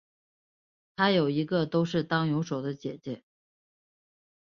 [0.95, 3.21] 她有一个都是当泳手的姐姐。